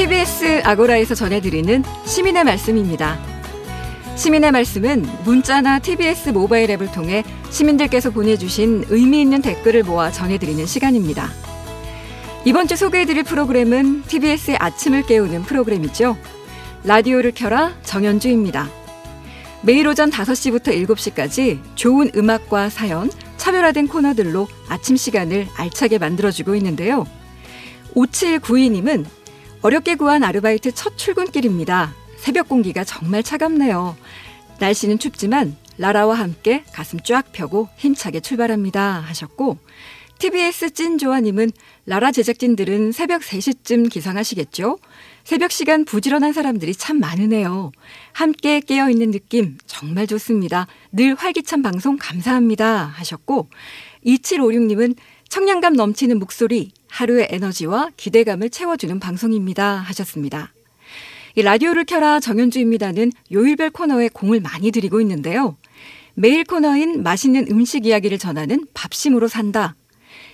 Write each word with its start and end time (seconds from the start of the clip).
TBS 0.00 0.62
아고라에서 0.64 1.14
전해드리는 1.14 1.84
시민의 2.06 2.44
말씀입니다. 2.44 3.18
시민의 4.16 4.50
말씀은 4.50 5.04
문자나 5.24 5.78
TBS 5.78 6.30
모바일 6.30 6.70
앱을 6.70 6.90
통해 6.90 7.22
시민들께서 7.50 8.08
보내주신 8.08 8.86
의미 8.88 9.20
있는 9.20 9.42
댓글을 9.42 9.82
모아 9.82 10.10
전해드리는 10.10 10.64
시간입니다. 10.64 11.28
이번 12.46 12.66
주 12.66 12.76
소개해드릴 12.76 13.24
프로그램은 13.24 14.04
TBS의 14.04 14.56
아침을 14.56 15.02
깨우는 15.02 15.42
프로그램이죠. 15.42 16.16
라디오를 16.84 17.32
켜라 17.32 17.74
정현주입니다. 17.82 18.70
매일 19.60 19.86
오전 19.86 20.10
5시부터 20.10 20.68
7시까지 20.86 21.58
좋은 21.74 22.10
음악과 22.16 22.70
사연, 22.70 23.10
차별화된 23.36 23.88
코너들로 23.88 24.48
아침 24.66 24.96
시간을 24.96 25.48
알차게 25.58 25.98
만들어주고 25.98 26.54
있는데요. 26.54 27.06
5792님은 27.94 29.19
어렵게 29.62 29.96
구한 29.96 30.24
아르바이트 30.24 30.72
첫 30.72 30.96
출근길입니다. 30.96 31.94
새벽 32.16 32.48
공기가 32.48 32.82
정말 32.82 33.22
차갑네요. 33.22 33.96
날씨는 34.58 34.98
춥지만 34.98 35.56
라라와 35.76 36.14
함께 36.14 36.64
가슴 36.72 36.98
쫙 37.00 37.30
펴고 37.32 37.68
힘차게 37.76 38.20
출발합니다. 38.20 39.00
하셨고 39.00 39.58
TBS 40.18 40.70
찐조아님은 40.70 41.50
라라 41.86 42.12
제작진들은 42.12 42.92
새벽 42.92 43.22
3시쯤 43.22 43.90
기상하시겠죠? 43.90 44.78
새벽 45.24 45.52
시간 45.52 45.84
부지런한 45.84 46.32
사람들이 46.32 46.74
참 46.74 46.98
많으네요. 46.98 47.72
함께 48.12 48.60
깨어있는 48.60 49.10
느낌 49.10 49.58
정말 49.66 50.06
좋습니다. 50.06 50.66
늘 50.92 51.14
활기찬 51.14 51.62
방송 51.62 51.96
감사합니다. 51.98 52.84
하셨고 52.84 53.48
2756님은 54.06 54.96
청량감 55.28 55.74
넘치는 55.74 56.18
목소리, 56.18 56.72
하루의 56.90 57.28
에너지와 57.30 57.90
기대감을 57.96 58.50
채워주는 58.50 59.00
방송입니다. 59.00 59.76
하셨습니다. 59.76 60.52
이 61.36 61.42
라디오를 61.42 61.84
켜라 61.84 62.20
정현주입니다는 62.20 63.12
요일별 63.32 63.70
코너에 63.70 64.08
공을 64.08 64.40
많이 64.40 64.70
들이고 64.70 65.00
있는데요. 65.00 65.56
매일 66.14 66.44
코너인 66.44 67.02
맛있는 67.02 67.46
음식 67.50 67.86
이야기를 67.86 68.18
전하는 68.18 68.66
밥심으로 68.74 69.28
산다. 69.28 69.74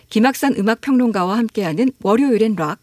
김학산 0.08 0.54
음악평론가와 0.56 1.36
함께하는 1.36 1.90
월요일엔 2.02 2.56
락, 2.56 2.78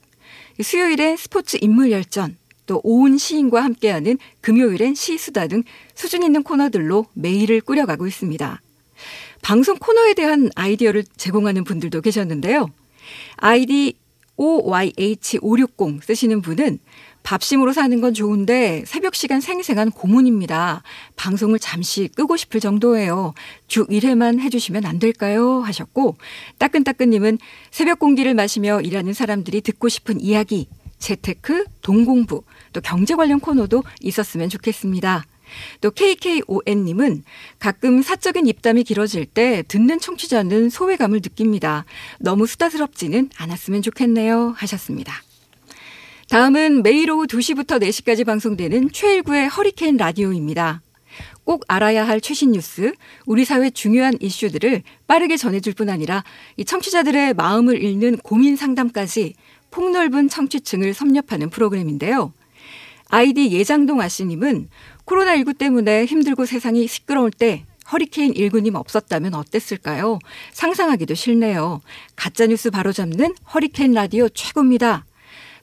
수요일엔 0.62 1.18
스포츠 1.18 1.58
인물 1.60 1.92
열전, 1.92 2.38
또 2.66 2.80
오은 2.84 3.18
시인과 3.18 3.64
함께하는 3.64 4.18
금요일엔 4.42 4.96
시수다 4.96 5.48
등 5.48 5.64
수준 5.96 6.24
있는 6.24 6.44
코너들로 6.44 7.08
매일을 7.14 7.62
꾸려가고 7.62 8.08
있습니다. 8.08 8.62
방송 9.42 9.78
코너에 9.78 10.14
대한 10.14 10.50
아이디어를 10.56 11.04
제공하는 11.18 11.64
분들도 11.64 12.02
계셨는데요. 12.02 12.70
아이디 13.38 13.96
OYH560 14.38 16.02
쓰시는 16.02 16.42
분은 16.42 16.80
밥심으로 17.24 17.72
사는 17.72 18.02
건 18.02 18.14
좋은데 18.14 18.84
새벽 18.86 19.16
시간 19.16 19.40
생생한 19.40 19.92
고문입니다. 19.92 20.84
방송을 21.16 21.58
잠시 21.58 22.10
끄고 22.16 22.36
싶을 22.36 22.60
정도예요. 22.60 23.34
주 23.68 23.88
1회만 23.88 24.40
해주시면 24.40 24.86
안 24.86 25.00
될까요? 25.00 25.62
하셨고 25.62 26.18
따끈따끈님은 26.58 27.40
새벽 27.72 28.00
공기를 28.00 28.34
마시며 28.34 28.82
일하는 28.82 29.14
사람들이 29.14 29.62
듣고 29.62 29.88
싶은 29.88 30.20
이야기, 30.20 30.68
재테크, 31.00 31.66
동공부, 31.82 32.44
또 32.74 32.82
경제 32.82 33.16
관련 33.16 33.40
코너도 33.40 33.84
있었으면 34.02 34.50
좋겠습니다. 34.50 35.26
또 35.82 35.92
KKON님은 35.92 37.24
가끔 37.60 38.02
사적인 38.02 38.48
입담이 38.48 38.84
길어질 38.84 39.26
때 39.26 39.64
듣는 39.68 40.00
청취자는 40.00 40.70
소외감을 40.70 41.22
느낍니다. 41.24 41.86
너무 42.20 42.48
수다스럽지는 42.48 43.30
않았으면 43.38 43.82
좋겠네요. 43.82 44.54
하셨습니다. 44.58 45.14
다음은 46.30 46.84
매일 46.84 47.12
오후 47.12 47.28
2시부터 47.28 47.82
4시까지 47.82 48.26
방송되는 48.26 48.92
최일구의 48.92 49.50
허리케인 49.50 49.98
라디오입니다. 49.98 50.82
꼭 51.44 51.66
알아야 51.68 52.08
할 52.08 52.22
최신 52.22 52.54
뉴스, 52.54 52.94
우리 53.26 53.46
사회 53.46 53.70
중요한 53.70 54.14
이슈들을 54.20 54.84
빠르게 55.08 55.38
전해줄 55.38 55.74
뿐 55.74 55.90
아니라 55.90 56.24
이 56.58 56.66
청취자들의 56.66 57.34
마음을 57.34 57.84
읽는 57.84 58.18
고민 58.18 58.56
상담까지 58.56 59.36
폭넓은 59.72 60.30
청취층을 60.30 60.94
섭렵하는 60.94 61.50
프로그램인데요. 61.50 62.32
아이디 63.14 63.52
예장동 63.52 64.02
아씨님은 64.02 64.70
코로나19 65.06 65.60
때문에 65.60 66.06
힘들고 66.06 66.48
세상이 66.48 66.88
시끄러울 66.88 67.30
때 67.30 67.64
허리케인 67.92 68.34
1구님 68.34 68.74
없었다면 68.74 69.36
어땠을까요? 69.36 70.18
상상하기도 70.52 71.14
싫네요. 71.14 71.82
가짜뉴스 72.16 72.72
바로잡는 72.72 73.36
허리케인 73.54 73.94
라디오 73.94 74.28
최고입니다. 74.30 75.06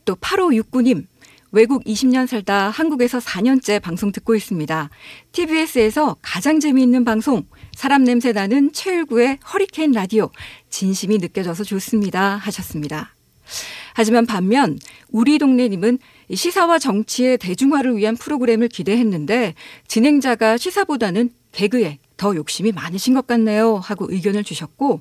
또 0.05 0.15
8569님, 0.15 1.07
외국 1.51 1.83
20년 1.83 2.29
살다 2.29 2.71
한국에서 2.71 3.19
4년째 3.19 3.83
방송 3.83 4.13
듣고 4.13 4.37
있습니다. 4.37 4.89
TBS에서 5.33 6.19
가장 6.23 6.61
재미있는 6.61 7.05
방송, 7.05 7.43
사람 7.73 8.05
냄새 8.05 8.31
나는 8.31 8.73
최일구의 8.73 9.41
허리케인 9.53 9.91
라디오, 9.91 10.31
진심이 10.69 11.19
느껴져서 11.19 11.65
좋습니다. 11.65 12.37
하셨습니다. 12.37 13.13
하지만 13.95 14.27
반면 14.27 14.79
우리 15.11 15.39
동네님은 15.39 15.99
시사와 16.33 16.79
정치의 16.79 17.39
대중화를 17.39 17.97
위한 17.97 18.17
프로그램을 18.17 18.69
기대했는데 18.69 19.55
진행자가 19.89 20.57
시사보다는 20.57 21.31
개그에 21.53 21.99
더 22.17 22.37
욕심이 22.37 22.73
많으신 22.73 23.15
것 23.15 23.27
같네요 23.27 23.77
하고 23.77 24.07
의견을 24.11 24.45
주셨고 24.45 25.01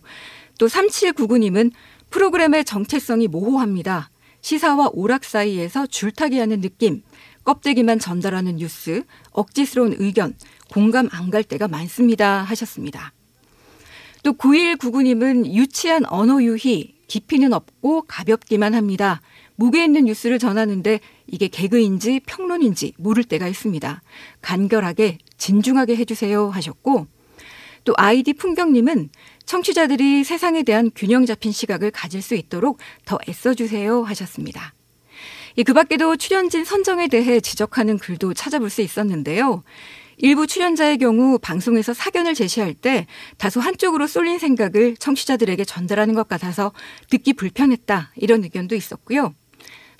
또 0.57 0.67
3799님은 0.67 1.71
프로그램의 2.09 2.65
정체성이 2.65 3.27
모호합니다. 3.27 4.09
시사와 4.41 4.89
오락 4.93 5.23
사이에서 5.23 5.85
줄타기 5.85 6.39
하는 6.39 6.61
느낌, 6.61 7.03
껍데기만 7.43 7.99
전달하는 7.99 8.55
뉴스, 8.57 9.03
억지스러운 9.31 9.95
의견, 9.97 10.33
공감 10.71 11.09
안 11.11 11.29
갈 11.29 11.43
때가 11.43 11.67
많습니다 11.67 12.41
하셨습니다. 12.43 13.13
또 14.23 14.33
9199님은 14.33 15.53
유치한 15.53 16.05
언어 16.05 16.41
유희, 16.41 16.95
깊이는 17.09 17.51
없고 17.51 18.03
가볍기만 18.03 18.73
합니다. 18.73 19.19
무게 19.55 19.83
있는 19.83 20.05
뉴스를 20.05 20.39
전하는데 20.39 21.01
이게 21.27 21.49
개그인지 21.49 22.21
평론인지 22.25 22.93
모를 22.97 23.25
때가 23.25 23.49
있습니다. 23.49 24.01
간결하게 24.41 25.17
진중하게 25.37 25.97
해주세요 25.97 26.49
하셨고 26.49 27.07
또 27.83 27.93
아이디 27.97 28.31
풍경님은 28.33 29.09
청취자들이 29.45 30.23
세상에 30.23 30.63
대한 30.63 30.91
균형 30.95 31.25
잡힌 31.25 31.51
시각을 31.51 31.91
가질 31.91 32.21
수 32.21 32.35
있도록 32.35 32.77
더 33.03 33.17
애써주세요 33.27 34.03
하셨습니다. 34.03 34.73
그 35.65 35.73
밖에도 35.73 36.15
출연진 36.15 36.63
선정에 36.63 37.07
대해 37.07 37.41
지적하는 37.41 37.97
글도 37.97 38.33
찾아볼 38.33 38.69
수 38.69 38.81
있었는데요. 38.81 39.63
일부 40.19 40.47
출연자의 40.47 40.97
경우 40.97 41.39
방송에서 41.39 41.93
사견을 41.93 42.33
제시할 42.35 42.73
때 42.73 43.07
다소 43.37 43.59
한쪽으로 43.61 44.05
쏠린 44.05 44.37
생각을 44.37 44.95
청취자들에게 44.97 45.63
전달하는 45.65 46.13
것 46.13 46.27
같아서 46.27 46.71
듣기 47.09 47.33
불편했다 47.33 48.11
이런 48.17 48.43
의견도 48.43 48.75
있었고요. 48.75 49.33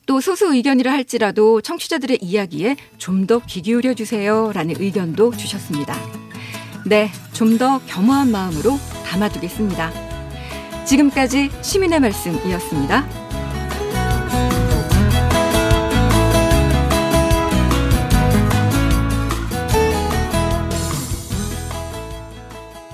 또 0.06 0.20
소수 0.22 0.54
의견이라 0.54 0.92
할지라도 0.92 1.62
청취자들의 1.62 2.20
이야기에 2.22 2.76
좀 2.98 3.28
더 3.28 3.40
귀 3.46 3.62
기울여 3.62 3.94
주세요라는 3.94 4.76
의견도 4.80 5.32
주셨습니다. 5.38 5.96
네, 6.86 7.12
좀 7.34 7.58
더 7.58 7.80
겸허한 7.86 8.32
마음으로 8.32 8.78
담아두겠습니다. 9.06 9.92
지금까지 10.86 11.50
시민의 11.62 12.00
말씀이었습니다. 12.00 13.19